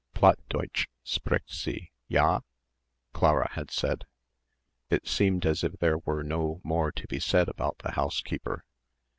[0.15, 2.39] "Platt Deutsch spricht sie, ja?"
[3.13, 4.05] Clara had said.
[4.89, 8.63] It seemed as if there were no more to be said about the housekeeper.